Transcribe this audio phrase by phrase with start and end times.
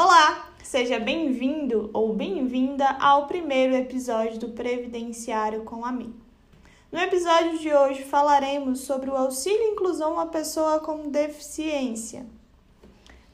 [0.00, 6.14] Olá, seja bem-vindo ou bem-vinda ao primeiro episódio do Previdenciário com a mim.
[6.92, 12.24] No episódio de hoje falaremos sobre o auxílio inclusão à pessoa com deficiência.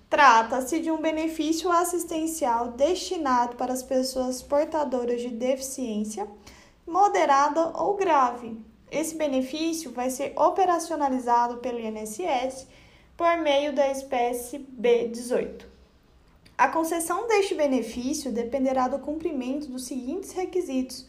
[0.08, 6.26] Trata-se de um benefício assistencial destinado para as pessoas portadoras de deficiência
[6.86, 8.56] moderada ou grave.
[8.90, 12.66] Esse benefício vai ser operacionalizado pelo INSS
[13.18, 15.73] por meio da espécie B18.
[16.56, 21.04] A concessão deste benefício dependerá do cumprimento dos seguintes requisitos,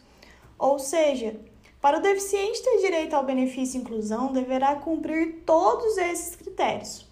[0.58, 1.40] ou seja,
[1.80, 7.08] para o deficiente ter direito ao benefício inclusão, deverá cumprir todos esses critérios.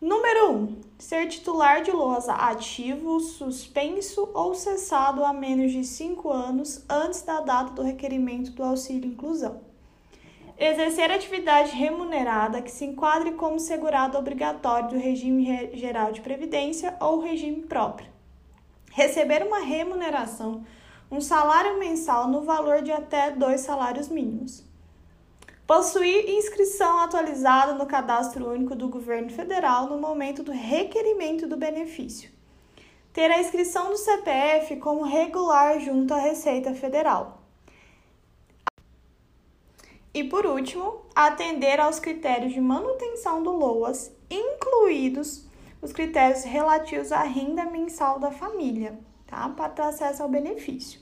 [0.00, 0.54] Número 1.
[0.54, 7.22] Um, ser titular de lousa ativo, suspenso ou cessado há menos de 5 anos antes
[7.22, 9.60] da data do requerimento do auxílio inclusão.
[10.56, 17.20] Exercer atividade remunerada que se enquadre como segurado obrigatório do regime geral de previdência ou
[17.20, 18.08] regime próprio.
[18.92, 20.64] Receber uma remuneração,
[21.10, 24.64] um salário mensal no valor de até dois salários mínimos.
[25.66, 32.30] Possuir inscrição atualizada no Cadastro Único do Governo Federal no momento do requerimento do benefício.
[33.12, 37.43] Ter a inscrição do CPF como regular junto à Receita Federal
[40.14, 45.44] e por último, atender aos critérios de manutenção do LOAS, incluídos
[45.82, 49.48] os critérios relativos à renda mensal da família, tá?
[49.48, 51.00] Para ter acesso ao benefício.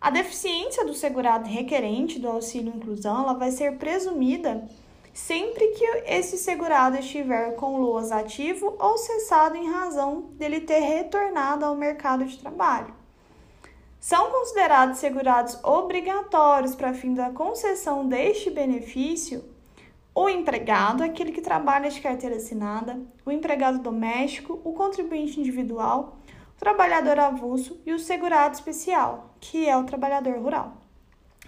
[0.00, 4.64] A deficiência do segurado requerente do auxílio inclusão, ela vai ser presumida
[5.12, 11.64] sempre que esse segurado estiver com LOAS ativo ou cessado em razão dele ter retornado
[11.64, 12.94] ao mercado de trabalho.
[14.08, 19.44] São considerados segurados obrigatórios para fim da concessão deste benefício
[20.14, 26.18] o empregado, aquele que trabalha de carteira assinada, o empregado doméstico, o contribuinte individual,
[26.54, 30.74] o trabalhador avulso e o segurado especial, que é o trabalhador rural.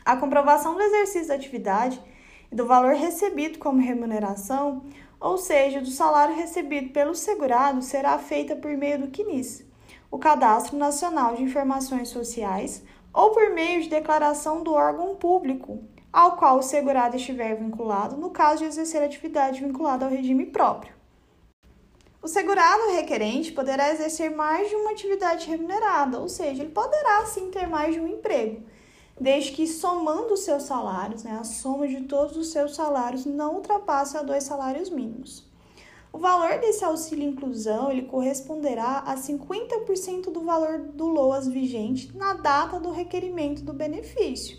[0.05, 2.03] A comprovação do exercício da atividade
[2.51, 4.83] e do valor recebido como remuneração,
[5.21, 9.68] ou seja, do salário recebido pelo segurado, será feita por meio do CNIS,
[10.11, 12.83] o Cadastro Nacional de Informações Sociais
[13.13, 15.83] ou por meio de declaração do órgão público
[16.13, 20.95] ao qual o segurado estiver vinculado, no caso de exercer atividade vinculada ao regime próprio.
[22.21, 27.51] O segurado requerente poderá exercer mais de uma atividade remunerada, ou seja, ele poderá sim
[27.51, 28.63] ter mais de um emprego,
[29.21, 33.57] desde que somando os seus salários, né, a soma de todos os seus salários não
[33.57, 35.48] ultrapasse a dois salários mínimos.
[36.19, 42.35] O valor desse auxílio inclusão ele corresponderá a 50% do valor do LOAS vigente na
[42.35, 44.59] data do requerimento do benefício,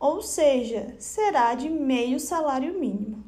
[0.00, 3.22] ou seja, será de meio salário mínimo.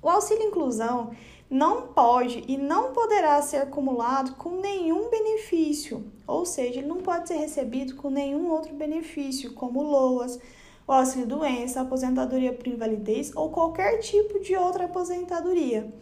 [0.00, 1.10] O auxílio inclusão
[1.50, 7.26] não pode e não poderá ser acumulado com nenhum benefício, ou seja, ele não pode
[7.26, 10.38] ser recebido com nenhum outro benefício, como LOAS,
[10.86, 15.92] o auxílio doença, aposentadoria por invalidez ou qualquer tipo de outra aposentadoria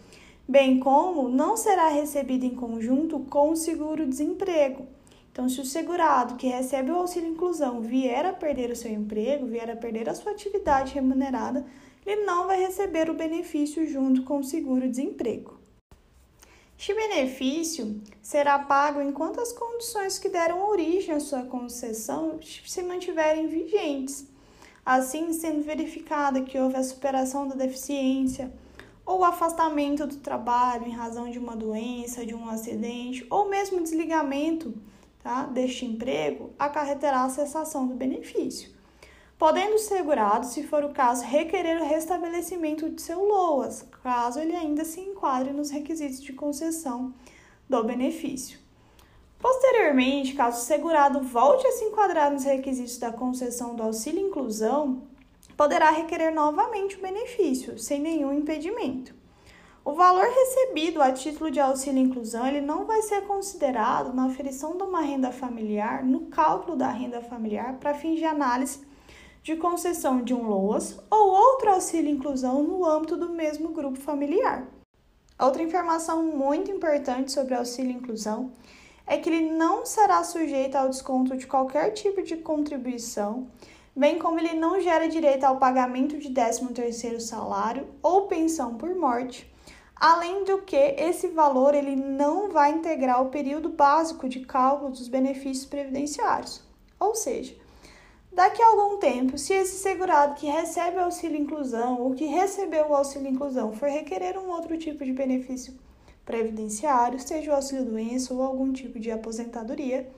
[0.51, 4.85] bem como não será recebido em conjunto com o seguro-desemprego.
[5.31, 9.47] Então, se o segurado que recebe o auxílio inclusão vier a perder o seu emprego,
[9.47, 11.65] vier a perder a sua atividade remunerada,
[12.05, 15.61] ele não vai receber o benefício junto com o seguro-desemprego.
[16.77, 23.47] Este benefício será pago enquanto as condições que deram origem à sua concessão se mantiverem
[23.47, 24.27] vigentes.
[24.85, 28.51] Assim, sendo verificada que houve a superação da deficiência,
[29.11, 34.73] ou afastamento do trabalho em razão de uma doença, de um acidente, ou mesmo desligamento
[35.21, 38.71] tá, deste emprego, acarreterá a cessação do benefício.
[39.37, 44.55] Podendo o segurado, se for o caso, requerer o restabelecimento de seu LOAS, caso ele
[44.55, 47.13] ainda se enquadre nos requisitos de concessão
[47.69, 48.61] do benefício.
[49.41, 55.03] Posteriormente, caso o segurado volte a se enquadrar nos requisitos da concessão do auxílio inclusão,
[55.61, 59.15] poderá requerer novamente o benefício, sem nenhum impedimento.
[59.85, 64.79] O valor recebido a título de auxílio inclusão ele não vai ser considerado na aferição
[64.79, 68.81] de uma renda familiar no cálculo da renda familiar para fins de análise
[69.43, 74.67] de concessão de um LOAS ou outro auxílio inclusão no âmbito do mesmo grupo familiar.
[75.39, 78.51] Outra informação muito importante sobre auxílio inclusão
[79.07, 83.47] é que ele não será sujeito ao desconto de qualquer tipo de contribuição
[83.95, 89.51] bem como ele não gera direito ao pagamento de 13º salário ou pensão por morte,
[89.97, 95.09] além do que esse valor ele não vai integrar o período básico de cálculo dos
[95.09, 96.63] benefícios previdenciários.
[96.99, 97.55] Ou seja,
[98.33, 102.95] daqui a algum tempo, se esse segurado que recebe auxílio inclusão ou que recebeu o
[102.95, 105.75] auxílio inclusão for requerer um outro tipo de benefício
[106.25, 110.09] previdenciário, seja o auxílio-doença ou algum tipo de aposentadoria,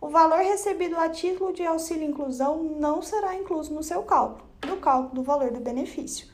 [0.00, 4.76] o valor recebido a título de auxílio inclusão não será incluso no seu cálculo, no
[4.76, 6.28] cálculo do valor do benefício.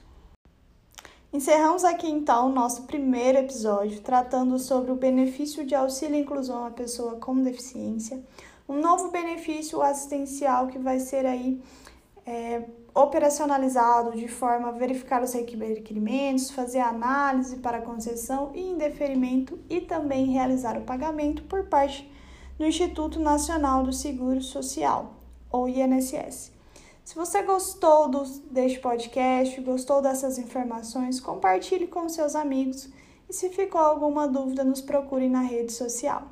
[1.32, 6.70] Encerramos aqui então o nosso primeiro episódio tratando sobre o benefício de auxílio inclusão à
[6.70, 8.22] pessoa com deficiência,
[8.68, 11.62] um novo benefício assistencial que vai ser aí
[12.26, 12.62] é,
[12.94, 20.26] operacionalizado de forma a verificar os requerimentos, fazer análise para concessão e indeferimento e também
[20.26, 22.10] realizar o pagamento por parte
[22.62, 25.14] do Instituto Nacional do Seguro Social,
[25.50, 26.52] ou INSS.
[27.02, 28.22] Se você gostou do,
[28.52, 32.88] deste podcast, gostou dessas informações, compartilhe com seus amigos
[33.28, 36.22] e se ficou alguma dúvida, nos procure na rede social.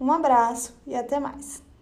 [0.00, 1.63] Um abraço e até mais!